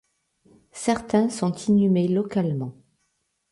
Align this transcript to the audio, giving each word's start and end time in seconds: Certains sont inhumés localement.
Certains 0.71 1.29
sont 1.29 1.51
inhumés 1.53 2.07
localement. 2.07 2.73